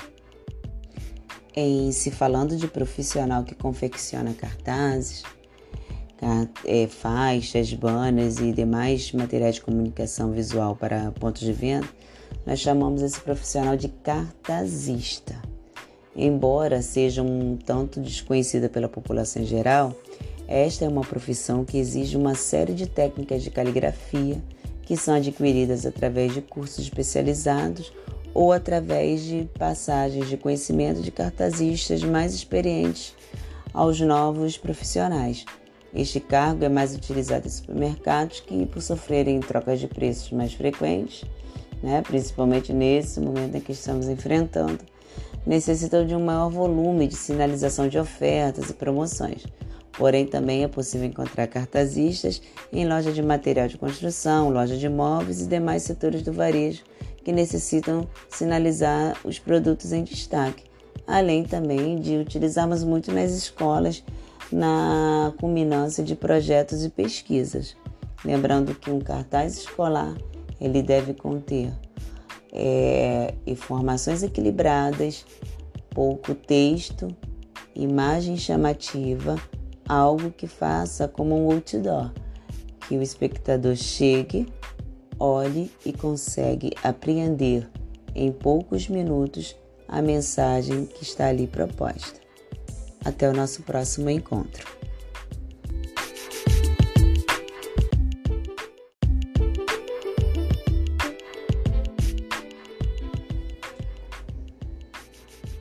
Em 1.56 1.92
se 1.92 2.10
falando 2.10 2.56
de 2.56 2.68
profissional 2.68 3.44
que 3.44 3.54
confecciona 3.54 4.34
cartazes, 4.34 5.24
é, 6.66 6.88
faixas, 6.88 7.74
banners 7.74 8.40
e 8.40 8.52
demais 8.52 9.12
materiais 9.12 9.56
de 9.56 9.62
comunicação 9.62 10.32
visual 10.32 10.76
para 10.76 11.12
pontos 11.12 11.42
de 11.42 11.52
venda, 11.52 11.88
nós 12.46 12.60
chamamos 12.60 13.02
esse 13.02 13.20
profissional 13.20 13.76
de 13.76 13.88
cartazista. 13.88 15.42
Embora 16.16 16.82
seja 16.82 17.24
um 17.24 17.58
tanto 17.58 18.00
desconhecida 18.00 18.70
pela 18.70 18.90
população 18.90 19.42
em 19.42 19.46
geral, 19.46 19.96
esta 20.48 20.86
é 20.86 20.88
uma 20.88 21.02
profissão 21.02 21.64
que 21.64 21.78
exige 21.78 22.18
uma 22.18 22.36
série 22.36 22.74
de 22.74 22.86
técnicas 22.86 23.42
de 23.42 23.50
caligrafia 23.50 24.42
que 24.84 24.98
são 24.98 25.16
adquiridas 25.16 25.86
através 25.86 26.34
de 26.34 26.42
cursos 26.42 26.80
especializados 26.80 27.94
ou 28.34 28.52
através 28.52 29.24
de 29.24 29.48
passagens 29.58 30.28
de 30.28 30.36
conhecimento 30.36 31.02
de 31.02 31.12
cartazistas 31.12 32.04
mais 32.04 32.34
experientes 32.34 33.16
aos 33.74 34.00
novos 34.02 34.58
profissionais. 34.58 35.46
Este 35.94 36.20
cargo 36.20 36.64
é 36.64 36.70
mais 36.70 36.96
utilizado 36.96 37.48
em 37.48 37.50
supermercados 37.50 38.40
que, 38.40 38.66
por 38.66 38.82
sofrerem 38.82 39.40
trocas 39.42 39.80
de 39.80 39.88
preços 39.88 40.32
mais 40.32 40.54
frequentes, 40.54 41.26
né, 41.84 42.02
principalmente 42.02 42.72
nesse 42.72 43.20
momento 43.20 43.58
em 43.58 43.62
que 43.62 43.74
estamos 43.74 44.08
enfrentando, 44.08 44.80
necessitam 45.46 46.06
de 46.06 46.16
um 46.16 46.24
maior 46.24 46.50
volume 46.50 47.08
de 47.08 47.16
sinalização 47.16 47.88
de 47.88 47.98
ofertas 47.98 48.70
e 48.70 48.74
promoções. 48.74 49.46
Porém, 49.98 50.26
também 50.26 50.64
é 50.64 50.68
possível 50.68 51.06
encontrar 51.06 51.48
cartazistas 51.48 52.42
em 52.72 52.88
lojas 52.88 53.14
de 53.14 53.22
material 53.22 53.68
de 53.68 53.78
construção, 53.78 54.50
lojas 54.50 54.80
de 54.80 54.88
móveis 54.88 55.42
e 55.42 55.48
demais 55.48 55.84
setores 55.84 56.22
do 56.22 56.32
varejo 56.32 56.84
que 57.24 57.32
necessitam 57.32 58.08
sinalizar 58.30 59.18
os 59.24 59.38
produtos 59.38 59.92
em 59.92 60.04
destaque, 60.04 60.64
além 61.08 61.44
também 61.44 61.98
de 61.98 62.18
utilizarmos 62.18 62.84
muito 62.84 63.12
nas 63.12 63.32
escolas 63.32 64.04
na 64.52 65.34
culminância 65.40 66.04
de 66.04 66.16
projetos 66.16 66.84
e 66.84 66.90
pesquisas. 66.90 67.76
Lembrando 68.24 68.76
que 68.76 68.92
um 68.92 69.00
cartaz 69.00 69.58
escolar 69.58 70.16
ele 70.60 70.84
deve 70.84 71.14
conter 71.14 71.74
é, 72.54 73.34
informações 73.48 74.22
equilibradas, 74.22 75.26
pouco 75.90 76.36
texto, 76.36 77.08
imagem 77.76 78.38
chamativa, 78.38 79.36
algo 79.88 80.30
que 80.32 80.48
faça 80.48 81.08
como 81.08 81.36
um 81.36 81.52
outdoor, 81.52 82.12
que 82.88 82.96
o 82.96 83.02
espectador 83.02 83.76
chegue, 83.76 84.48
olhe 85.18 85.72
e 85.86 85.92
consegue 85.92 86.72
apreender 86.84 87.68
em 88.14 88.32
poucos 88.32 88.88
minutos 88.88 89.56
a 89.92 90.02
mensagem 90.02 90.86
que 90.86 91.04
está 91.04 91.28
ali 91.28 91.46
proposta. 91.46 92.22
Até 93.04 93.30
o 93.30 93.34
nosso 93.34 93.62
próximo 93.64 94.10
encontro. 94.10 94.66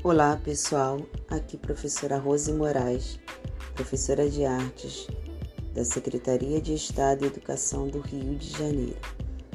Olá 0.04 0.36
pessoal, 0.36 1.00
aqui 1.28 1.56
professora 1.56 2.16
Rose 2.16 2.52
Moraes, 2.52 3.18
professora 3.74 4.30
de 4.30 4.44
artes 4.44 5.08
da 5.74 5.84
Secretaria 5.84 6.60
de 6.60 6.74
Estado 6.74 7.24
e 7.24 7.28
Educação 7.28 7.88
do 7.88 8.00
Rio 8.00 8.36
de 8.36 8.50
Janeiro. 8.50 8.96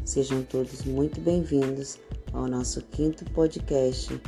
Sejam 0.04 0.44
todos 0.44 0.84
muito 0.84 1.20
bem-vindos 1.22 1.98
ao 2.36 2.48
nosso 2.48 2.82
quinto 2.82 3.24
podcast 3.32 4.22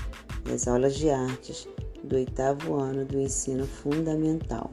das 0.46 0.68
aulas 0.68 0.96
de 0.96 1.10
artes 1.10 1.68
do 2.04 2.16
oitavo 2.16 2.76
ano 2.76 3.06
do 3.06 3.20
ensino 3.20 3.68
fundamental. 3.68 4.72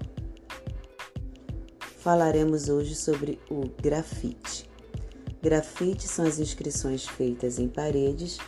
Falaremos 1.98 2.68
hoje 2.68 2.94
sobre 2.94 3.40
o 3.50 3.62
grafite. 3.82 4.70
Grafite 5.42 6.06
são 6.06 6.24
as 6.24 6.38
inscrições 6.38 7.06
feitas 7.06 7.58
em 7.58 7.68
paredes 7.68 8.38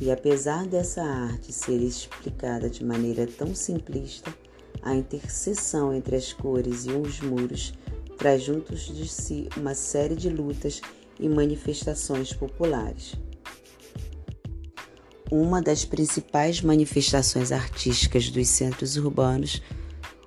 e 0.00 0.10
apesar 0.10 0.66
dessa 0.66 1.02
arte 1.02 1.52
ser 1.52 1.80
explicada 1.80 2.68
de 2.68 2.84
maneira 2.84 3.26
tão 3.26 3.54
simplista, 3.54 4.34
a 4.82 4.94
interseção 4.94 5.94
entre 5.94 6.16
as 6.16 6.32
cores 6.32 6.84
e 6.84 6.90
os 6.90 7.20
muros 7.20 7.72
traz 8.18 8.42
juntos 8.42 8.86
de 8.86 9.08
si 9.08 9.48
uma 9.56 9.74
série 9.74 10.16
de 10.16 10.28
lutas 10.28 10.80
e 11.18 11.28
manifestações 11.28 12.32
populares. 12.32 13.14
Uma 15.30 15.62
das 15.62 15.84
principais 15.84 16.60
manifestações 16.60 17.50
artísticas 17.50 18.28
dos 18.28 18.46
centros 18.48 18.96
urbanos, 18.96 19.62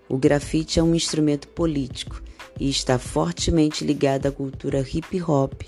o 0.09 0.17
grafite 0.17 0.79
é 0.79 0.83
um 0.83 0.95
instrumento 0.95 1.47
político 1.49 2.21
e 2.59 2.69
está 2.69 2.97
fortemente 2.97 3.85
ligado 3.85 4.25
à 4.25 4.31
cultura 4.31 4.79
hip 4.79 5.21
hop. 5.21 5.61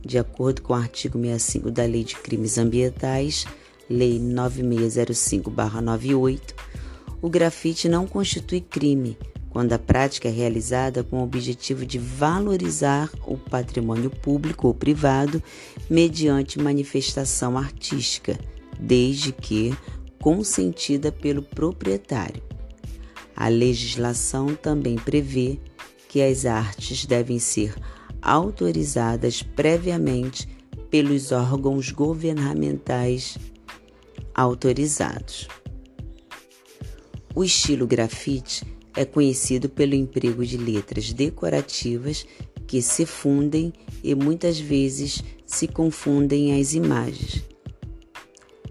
De 0.00 0.16
acordo 0.18 0.62
com 0.62 0.72
o 0.72 0.76
artigo 0.76 1.18
65 1.18 1.70
da 1.70 1.84
Lei 1.84 2.04
de 2.04 2.14
Crimes 2.16 2.56
Ambientais, 2.56 3.44
Lei 3.90 4.20
9605-98, 4.20 6.40
o 7.20 7.28
grafite 7.28 7.88
não 7.88 8.06
constitui 8.06 8.60
crime 8.60 9.18
quando 9.54 9.72
a 9.72 9.78
prática 9.78 10.28
é 10.28 10.32
realizada 10.32 11.04
com 11.04 11.20
o 11.20 11.22
objetivo 11.22 11.86
de 11.86 11.96
valorizar 11.96 13.08
o 13.24 13.38
patrimônio 13.38 14.10
público 14.10 14.66
ou 14.66 14.74
privado 14.74 15.40
mediante 15.88 16.58
manifestação 16.58 17.56
artística, 17.56 18.36
desde 18.80 19.30
que 19.30 19.72
consentida 20.20 21.12
pelo 21.12 21.40
proprietário. 21.40 22.42
A 23.36 23.46
legislação 23.46 24.56
também 24.56 24.96
prevê 24.96 25.60
que 26.08 26.20
as 26.20 26.44
artes 26.44 27.06
devem 27.06 27.38
ser 27.38 27.76
autorizadas 28.20 29.40
previamente 29.40 30.48
pelos 30.90 31.30
órgãos 31.30 31.92
governamentais 31.92 33.38
autorizados. 34.34 35.46
O 37.36 37.44
estilo 37.44 37.86
grafite 37.86 38.73
é 38.96 39.04
conhecido 39.04 39.68
pelo 39.68 39.94
emprego 39.94 40.44
de 40.44 40.56
letras 40.56 41.12
decorativas 41.12 42.26
que 42.66 42.80
se 42.80 43.04
fundem 43.04 43.72
e 44.02 44.14
muitas 44.14 44.58
vezes 44.58 45.22
se 45.46 45.68
confundem 45.68 46.60
as 46.60 46.74
imagens. 46.74 47.44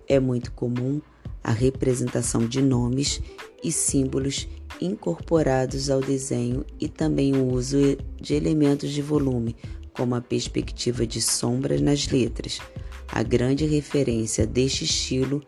É 0.07 0.19
muito 0.19 0.51
comum 0.51 1.01
a 1.43 1.51
representação 1.51 2.45
de 2.47 2.61
nomes 2.61 3.21
e 3.63 3.71
símbolos 3.71 4.47
incorporados 4.81 5.89
ao 5.89 6.01
desenho 6.01 6.65
e 6.79 6.87
também 6.87 7.35
o 7.35 7.45
uso 7.51 7.77
de 8.19 8.33
elementos 8.33 8.91
de 8.91 9.01
volume, 9.01 9.55
como 9.93 10.15
a 10.15 10.21
perspectiva 10.21 11.05
de 11.05 11.21
sombras 11.21 11.79
nas 11.81 12.07
letras. 12.07 12.59
A 13.07 13.21
grande 13.21 13.65
referência 13.65 14.47
deste 14.47 14.85
estilo 14.85 15.41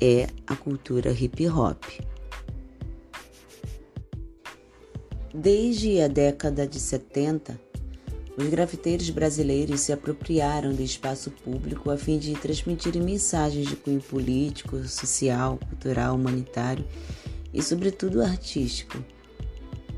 é 0.00 0.28
a 0.46 0.54
cultura 0.54 1.10
hip 1.10 1.46
hop. 1.48 1.82
Desde 5.32 6.00
a 6.00 6.08
década 6.08 6.66
de 6.66 6.80
70, 6.80 7.56
os 8.36 8.48
grafiteiros 8.48 9.08
brasileiros 9.10 9.78
se 9.78 9.92
apropriaram 9.92 10.74
do 10.74 10.82
espaço 10.82 11.30
público 11.30 11.88
a 11.88 11.96
fim 11.96 12.18
de 12.18 12.34
transmitir 12.34 13.00
mensagens 13.00 13.68
de 13.68 13.76
cunho 13.76 14.00
político, 14.00 14.82
social, 14.88 15.56
cultural, 15.68 16.16
humanitário 16.16 16.84
e, 17.54 17.62
sobretudo, 17.62 18.20
artístico. 18.20 18.98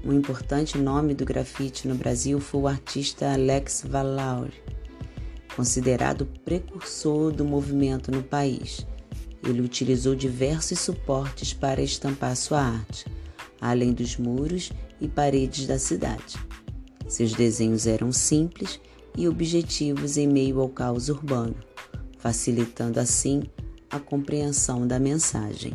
Um 0.04 0.12
importante 0.12 0.76
nome 0.76 1.14
do 1.14 1.24
grafite 1.24 1.88
no 1.88 1.94
Brasil 1.94 2.38
foi 2.38 2.60
o 2.60 2.68
artista 2.68 3.32
Alex 3.32 3.84
Valaur, 3.88 4.50
considerado 5.56 6.26
precursor 6.44 7.32
do 7.32 7.44
movimento 7.44 8.10
no 8.10 8.22
país. 8.22 8.86
Ele 9.42 9.62
utilizou 9.62 10.14
diversos 10.14 10.78
suportes 10.78 11.54
para 11.54 11.80
estampar 11.80 12.36
sua 12.36 12.60
arte, 12.60 13.06
além 13.58 13.94
dos 13.94 14.18
muros 14.18 14.70
e 15.02 15.08
paredes 15.08 15.66
da 15.66 15.78
cidade. 15.78 16.38
Seus 17.08 17.34
desenhos 17.34 17.86
eram 17.86 18.12
simples 18.12 18.80
e 19.18 19.28
objetivos 19.28 20.16
em 20.16 20.28
meio 20.28 20.60
ao 20.60 20.68
caos 20.68 21.08
urbano, 21.08 21.56
facilitando 22.18 23.00
assim 23.00 23.42
a 23.90 23.98
compreensão 23.98 24.86
da 24.86 24.98
mensagem. 24.98 25.74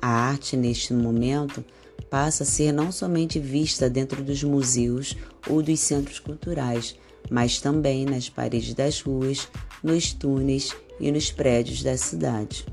A 0.00 0.08
arte, 0.08 0.56
neste 0.56 0.94
momento, 0.94 1.64
passa 2.08 2.44
a 2.44 2.46
ser 2.46 2.72
não 2.72 2.92
somente 2.92 3.40
vista 3.40 3.90
dentro 3.90 4.22
dos 4.22 4.42
museus 4.44 5.16
ou 5.48 5.60
dos 5.60 5.80
centros 5.80 6.20
culturais, 6.20 6.94
mas 7.28 7.60
também 7.60 8.04
nas 8.04 8.28
paredes 8.28 8.74
das 8.74 9.00
ruas, 9.00 9.48
nos 9.82 10.12
túneis 10.12 10.74
e 11.00 11.10
nos 11.10 11.30
prédios 11.32 11.82
da 11.82 11.96
cidade. 11.96 12.64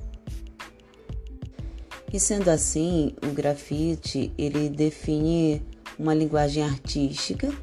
E 2.13 2.19
sendo 2.19 2.50
assim, 2.50 3.13
o 3.26 3.32
grafite 3.32 4.32
ele 4.38 4.69
define 4.69 5.62
uma 5.97 6.13
linguagem 6.13 6.63
artística, 6.63 7.54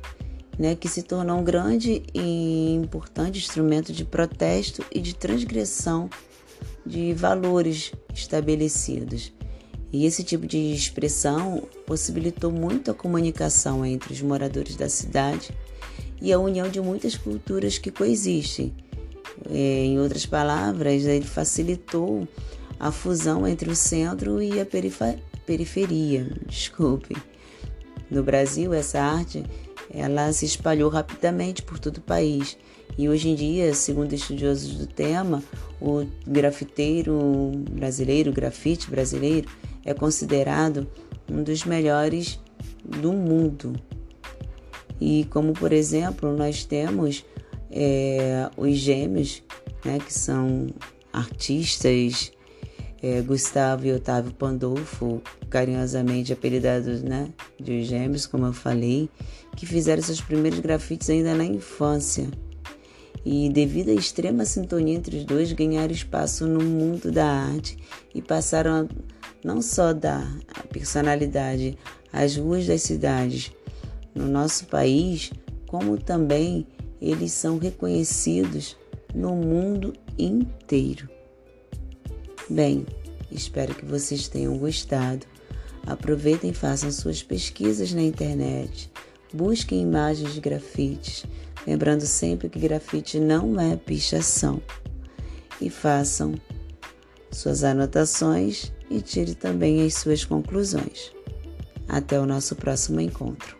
né, 0.58 0.74
que 0.74 0.88
se 0.88 1.02
tornou 1.02 1.38
um 1.38 1.44
grande 1.44 2.02
e 2.14 2.74
importante 2.74 3.38
instrumento 3.38 3.92
de 3.92 4.04
protesto 4.04 4.84
e 4.90 5.00
de 5.00 5.14
transgressão 5.14 6.08
de 6.84 7.12
valores 7.12 7.92
estabelecidos. 8.14 9.32
E 9.92 10.04
esse 10.04 10.22
tipo 10.22 10.46
de 10.46 10.72
expressão 10.72 11.62
possibilitou 11.86 12.50
muito 12.50 12.90
a 12.90 12.94
comunicação 12.94 13.84
entre 13.84 14.12
os 14.12 14.20
moradores 14.20 14.76
da 14.76 14.88
cidade 14.88 15.50
e 16.20 16.32
a 16.32 16.38
união 16.38 16.68
de 16.68 16.80
muitas 16.80 17.16
culturas 17.16 17.78
que 17.78 17.90
coexistem. 17.90 18.74
É, 19.50 19.84
em 19.84 19.98
outras 19.98 20.26
palavras, 20.26 21.04
ele 21.04 21.24
facilitou 21.24 22.26
a 22.78 22.90
fusão 22.92 23.46
entre 23.46 23.70
o 23.70 23.76
centro 23.76 24.42
e 24.42 24.60
a 24.60 24.66
periferia. 25.46 26.30
Desculpe. 26.46 27.16
No 28.10 28.22
Brasil, 28.22 28.72
essa 28.72 29.00
arte 29.00 29.44
ela 29.90 30.32
se 30.32 30.44
espalhou 30.44 30.90
rapidamente 30.90 31.62
por 31.62 31.78
todo 31.78 31.98
o 31.98 32.02
país. 32.02 32.56
E 32.96 33.08
hoje 33.08 33.28
em 33.28 33.34
dia, 33.34 33.72
segundo 33.74 34.12
estudiosos 34.12 34.74
do 34.74 34.86
tema, 34.86 35.42
o 35.80 36.06
grafiteiro 36.26 37.52
brasileiro, 37.70 38.30
o 38.30 38.34
grafite 38.34 38.90
brasileiro, 38.90 39.48
é 39.84 39.94
considerado 39.94 40.86
um 41.30 41.42
dos 41.42 41.64
melhores 41.64 42.40
do 42.84 43.12
mundo. 43.12 43.74
E 45.00 45.26
como, 45.30 45.52
por 45.52 45.72
exemplo, 45.72 46.36
nós 46.36 46.64
temos 46.64 47.24
é, 47.70 48.50
os 48.56 48.76
gêmeos, 48.76 49.42
né, 49.84 49.98
que 49.98 50.12
são 50.12 50.66
artistas 51.12 52.32
é, 53.02 53.20
Gustavo 53.20 53.86
e 53.86 53.92
Otávio 53.92 54.32
Pandolfo, 54.32 55.22
carinhosamente 55.48 56.32
apelidados 56.32 57.02
né, 57.02 57.28
de 57.58 57.82
gêmeos, 57.84 58.26
como 58.26 58.46
eu 58.46 58.52
falei, 58.52 59.08
que 59.56 59.66
fizeram 59.66 60.02
seus 60.02 60.20
primeiros 60.20 60.58
grafites 60.60 61.08
ainda 61.10 61.34
na 61.34 61.44
infância. 61.44 62.28
E 63.24 63.48
devido 63.50 63.90
à 63.90 63.94
extrema 63.94 64.44
sintonia 64.44 64.94
entre 64.94 65.18
os 65.18 65.24
dois, 65.24 65.52
ganharam 65.52 65.92
espaço 65.92 66.46
no 66.46 66.62
mundo 66.62 67.10
da 67.10 67.26
arte 67.26 67.76
e 68.14 68.22
passaram 68.22 68.72
a 68.72 68.88
não 69.44 69.60
só 69.60 69.92
dar 69.92 70.26
a 70.54 70.62
personalidade 70.62 71.76
às 72.12 72.36
ruas 72.36 72.66
das 72.66 72.82
cidades 72.82 73.52
no 74.14 74.26
nosso 74.26 74.66
país, 74.66 75.30
como 75.66 75.98
também 75.98 76.66
eles 77.00 77.32
são 77.32 77.58
reconhecidos 77.58 78.76
no 79.14 79.34
mundo 79.36 79.92
inteiro. 80.18 81.17
Bem, 82.50 82.86
espero 83.30 83.74
que 83.74 83.84
vocês 83.84 84.26
tenham 84.26 84.56
gostado. 84.56 85.26
Aproveitem 85.86 86.50
e 86.50 86.54
façam 86.54 86.90
suas 86.90 87.22
pesquisas 87.22 87.92
na 87.92 88.00
internet. 88.00 88.90
Busquem 89.32 89.82
imagens 89.82 90.32
de 90.32 90.40
grafites, 90.40 91.26
lembrando 91.66 92.06
sempre 92.06 92.48
que 92.48 92.58
grafite 92.58 93.20
não 93.20 93.60
é 93.60 93.76
pichação. 93.76 94.62
E 95.60 95.68
façam 95.68 96.34
suas 97.30 97.64
anotações 97.64 98.72
e 98.88 99.02
tire 99.02 99.34
também 99.34 99.84
as 99.84 99.94
suas 99.94 100.24
conclusões. 100.24 101.12
Até 101.86 102.18
o 102.18 102.24
nosso 102.24 102.56
próximo 102.56 103.00
encontro. 103.00 103.57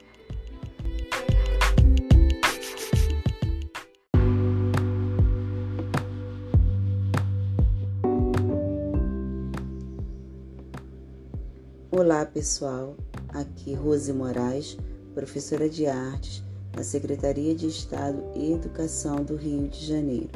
Pessoal, 12.29 12.95
aqui 13.31 13.75
Rose 13.75 14.13
Moraes, 14.13 14.77
professora 15.15 15.69
de 15.69 15.87
artes 15.87 16.43
da 16.73 16.85
Secretaria 16.85 17.55
de 17.55 17.67
Estado 17.67 18.23
e 18.35 18.53
Educação 18.53 19.25
do 19.25 19.35
Rio 19.35 19.67
de 19.69 19.85
Janeiro. 19.85 20.31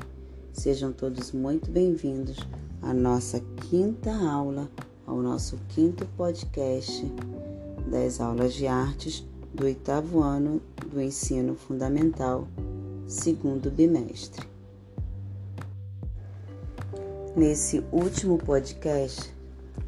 Sejam 0.52 0.92
todos 0.92 1.32
muito 1.32 1.70
bem-vindos 1.70 2.38
à 2.80 2.92
nossa 2.94 3.40
quinta 3.68 4.10
aula, 4.10 4.70
ao 5.06 5.20
nosso 5.20 5.58
quinto 5.68 6.06
podcast 6.16 7.04
das 7.90 8.20
aulas 8.20 8.54
de 8.54 8.66
artes 8.66 9.26
do 9.52 9.64
oitavo 9.64 10.22
ano 10.22 10.62
do 10.90 11.00
ensino 11.00 11.54
fundamental, 11.54 12.48
segundo 13.06 13.70
bimestre. 13.70 14.46
Nesse 17.36 17.84
último 17.92 18.38
podcast, 18.38 19.32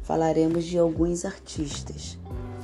falaremos 0.05 0.63
de 0.65 0.77
alguns 0.77 1.25
artistas 1.25 2.17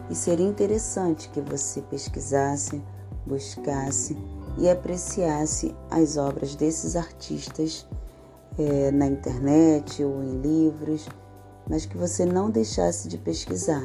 e 0.09 0.15
seria 0.15 0.47
interessante 0.47 1.29
que 1.29 1.41
você 1.41 1.81
pesquisasse, 1.81 2.81
buscasse 3.25 4.15
e 4.57 4.69
apreciasse 4.69 5.75
as 5.89 6.17
obras 6.17 6.55
desses 6.55 6.95
artistas 6.95 7.87
é, 8.59 8.91
na 8.91 9.07
internet 9.07 10.03
ou 10.03 10.21
em 10.21 10.39
livros, 10.39 11.07
mas 11.67 11.85
que 11.85 11.97
você 11.97 12.25
não 12.25 12.49
deixasse 12.49 13.07
de 13.07 13.17
pesquisar. 13.17 13.83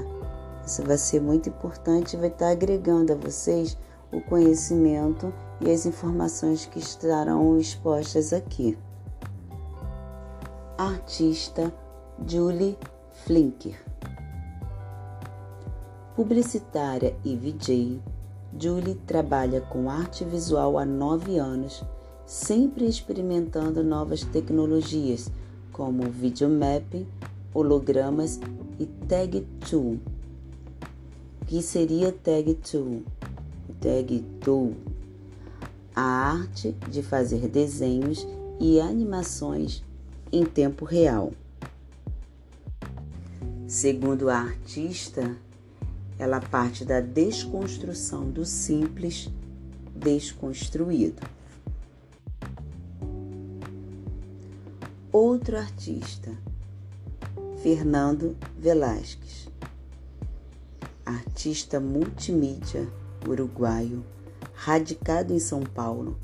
Isso 0.67 0.83
vai 0.83 0.99
ser 0.99 1.21
muito 1.21 1.49
importante 1.49 2.15
e 2.15 2.19
vai 2.19 2.29
estar 2.29 2.51
agregando 2.51 3.13
a 3.13 3.17
vocês 3.17 3.79
o 4.13 4.21
conhecimento 4.21 5.33
e 5.61 5.71
as 5.71 5.87
informações 5.87 6.67
que 6.67 6.79
estarão 6.79 7.59
expostas 7.59 8.33
aqui. 8.33 8.77
Artista 10.77 11.73
Julie 12.27 12.77
Flinker. 13.25 13.75
Publicitária 16.15 17.17
e 17.25 17.35
VJ, 17.35 18.01
Julie 18.59 18.95
trabalha 19.07 19.61
com 19.61 19.91
arte 19.91 20.25
visual 20.25 20.79
há 20.79 20.85
nove 20.85 21.39
anos, 21.39 21.83
sempre 22.25 22.87
experimentando 22.87 23.83
novas 23.83 24.23
tecnologias 24.23 25.31
como 25.73 26.09
videomapping, 26.11 27.07
hologramas 27.53 28.39
e 28.79 28.87
Tag 29.09 29.41
Tool. 29.69 29.99
que 31.47 31.63
seria 31.63 32.13
Tag 32.13 32.55
Tool? 32.55 33.03
Tag 33.81 34.21
Tool, 34.41 34.75
a 35.95 36.03
arte 36.03 36.73
de 36.89 37.03
fazer 37.03 37.49
desenhos 37.49 38.27
e 38.61 38.81
animações 38.81 39.83
em 40.33 40.45
tempo 40.45 40.85
real. 40.85 41.33
Segundo 43.77 44.31
a 44.31 44.39
artista, 44.39 45.37
ela 46.19 46.41
parte 46.41 46.83
da 46.83 46.99
desconstrução 46.99 48.31
do 48.31 48.43
simples 48.43 49.29
desconstruído. 49.95 51.21
Outro 55.13 55.59
artista, 55.59 56.33
Fernando 57.63 58.35
Velasquez, 58.59 59.47
artista 61.05 61.79
multimídia 61.79 62.89
uruguaio, 63.29 64.03
radicado 64.55 65.35
em 65.35 65.39
São 65.39 65.63
Paulo. 65.63 66.19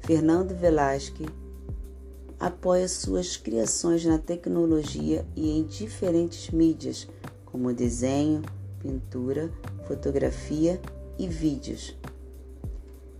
Fernando 0.00 0.52
Velasquez 0.52 1.30
apoia 2.38 2.86
suas 2.86 3.36
criações 3.36 4.04
na 4.04 4.18
tecnologia 4.18 5.26
e 5.34 5.50
em 5.50 5.64
diferentes 5.64 6.50
mídias, 6.50 7.08
como 7.44 7.72
desenho, 7.72 8.42
pintura, 8.80 9.50
fotografia 9.86 10.80
e 11.18 11.26
vídeos. 11.26 11.96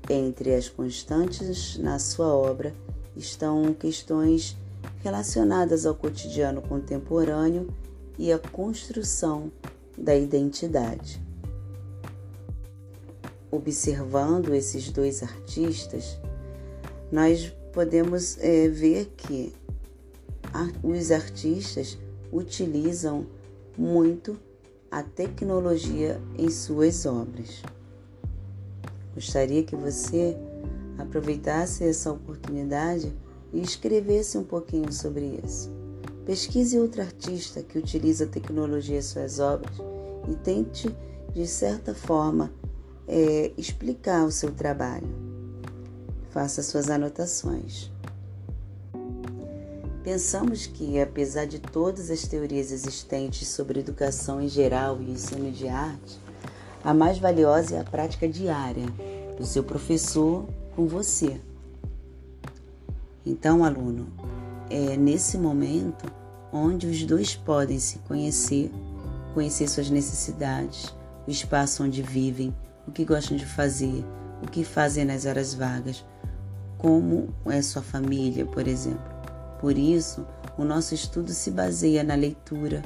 Entre 0.08 0.54
as 0.54 0.68
constantes 0.68 1.76
na 1.78 1.98
sua 1.98 2.28
obra 2.28 2.74
estão 3.16 3.74
questões 3.74 4.56
relacionadas 5.02 5.84
ao 5.84 5.94
cotidiano 5.94 6.62
contemporâneo 6.62 7.68
e 8.18 8.32
à 8.32 8.38
construção 8.38 9.50
da 9.96 10.14
identidade. 10.14 11.20
Observando 13.50 14.54
esses 14.54 14.90
dois 14.90 15.22
artistas, 15.22 16.18
nós 17.10 17.52
podemos 17.72 18.38
é, 18.38 18.68
ver 18.68 19.12
que 19.16 19.52
os 20.82 21.10
artistas 21.10 21.98
utilizam 22.32 23.26
muito 23.76 24.38
a 24.90 25.02
tecnologia 25.02 26.20
em 26.36 26.50
suas 26.50 27.04
obras. 27.06 27.62
Gostaria 29.14 29.62
que 29.62 29.76
você 29.76 30.36
aproveitasse 30.96 31.84
essa 31.84 32.12
oportunidade 32.12 33.14
e 33.52 33.60
escrevesse 33.60 34.36
um 34.36 34.44
pouquinho 34.44 34.92
sobre 34.92 35.40
isso. 35.44 35.70
Pesquise 36.24 36.78
outro 36.78 37.00
artista 37.00 37.62
que 37.62 37.78
utiliza 37.78 38.26
tecnologia 38.26 38.98
em 38.98 39.02
suas 39.02 39.38
obras 39.38 39.76
e 40.30 40.34
tente, 40.36 40.94
de 41.34 41.46
certa 41.46 41.94
forma, 41.94 42.52
é, 43.06 43.52
explicar 43.56 44.26
o 44.26 44.30
seu 44.30 44.52
trabalho. 44.52 45.27
Faça 46.30 46.62
suas 46.62 46.90
anotações. 46.90 47.90
Pensamos 50.04 50.66
que, 50.66 51.00
apesar 51.00 51.46
de 51.46 51.58
todas 51.58 52.10
as 52.10 52.22
teorias 52.22 52.70
existentes 52.70 53.48
sobre 53.48 53.80
educação 53.80 54.40
em 54.40 54.48
geral 54.48 54.98
e 55.00 55.10
ensino 55.10 55.50
de 55.50 55.68
arte, 55.68 56.18
a 56.84 56.94
mais 56.94 57.18
valiosa 57.18 57.76
é 57.76 57.80
a 57.80 57.84
prática 57.84 58.28
diária 58.28 58.86
do 59.36 59.44
seu 59.44 59.62
professor 59.62 60.46
com 60.74 60.86
você. 60.86 61.40
Então, 63.26 63.64
aluno, 63.64 64.06
é 64.70 64.96
nesse 64.96 65.36
momento 65.36 66.10
onde 66.52 66.86
os 66.86 67.04
dois 67.04 67.34
podem 67.34 67.78
se 67.78 67.98
conhecer, 68.00 68.70
conhecer 69.34 69.68
suas 69.68 69.90
necessidades, 69.90 70.94
o 71.26 71.30
espaço 71.30 71.84
onde 71.84 72.00
vivem, 72.00 72.54
o 72.86 72.92
que 72.92 73.04
gostam 73.04 73.36
de 73.36 73.44
fazer, 73.44 74.04
o 74.42 74.46
que 74.50 74.64
fazem 74.64 75.04
nas 75.04 75.26
horas 75.26 75.52
vagas, 75.52 76.04
como 76.78 77.34
é 77.46 77.60
sua 77.60 77.82
família, 77.82 78.46
por 78.46 78.66
exemplo. 78.66 79.18
Por 79.60 79.76
isso, 79.76 80.24
o 80.56 80.64
nosso 80.64 80.94
estudo 80.94 81.32
se 81.32 81.50
baseia 81.50 82.04
na 82.04 82.14
leitura, 82.14 82.82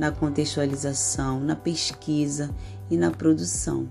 na 0.00 0.10
contextualização, 0.10 1.38
na 1.38 1.54
pesquisa 1.54 2.50
e 2.90 2.96
na 2.96 3.10
produção, 3.10 3.88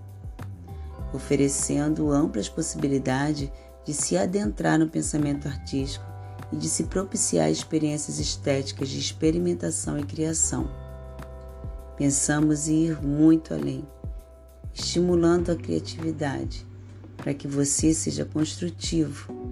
oferecendo 1.14 2.12
amplas 2.12 2.50
possibilidades 2.50 3.50
de 3.86 3.94
se 3.94 4.18
adentrar 4.18 4.80
no 4.80 4.90
pensamento 4.90 5.48
artístico 5.48 6.06
e 6.52 6.58
de 6.58 6.68
se 6.68 6.86
propiciar 6.86 7.52
experiências 7.52 8.20
estéticas 8.20 8.90
de 8.90 9.00
experimentação 9.00 10.00
e 10.00 10.04
criação. 10.04 10.70
Pensamos 11.96 12.68
ir 12.68 13.02
muito 13.02 13.54
além, 13.54 13.88
estimulando 14.74 15.52
a 15.52 15.56
criatividade 15.56 16.66
para 17.18 17.34
que 17.34 17.48
você 17.48 17.94
seja 17.94 18.26
construtivo 18.26 19.43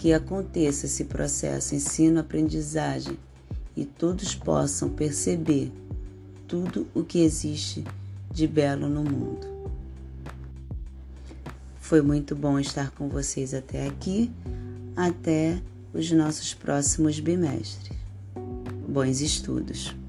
que 0.00 0.14
aconteça 0.14 0.86
esse 0.86 1.04
processo 1.04 1.74
ensino-aprendizagem 1.74 3.18
e 3.76 3.84
todos 3.84 4.34
possam 4.34 4.88
perceber 4.88 5.70
tudo 6.48 6.86
o 6.94 7.04
que 7.04 7.18
existe 7.18 7.84
de 8.32 8.46
belo 8.46 8.88
no 8.88 9.04
mundo. 9.04 9.46
Foi 11.78 12.00
muito 12.00 12.34
bom 12.34 12.58
estar 12.58 12.90
com 12.92 13.10
vocês 13.10 13.52
até 13.52 13.86
aqui, 13.86 14.32
até 14.96 15.60
os 15.92 16.10
nossos 16.12 16.54
próximos 16.54 17.20
bimestres. 17.20 17.94
Bons 18.88 19.20
estudos! 19.20 19.99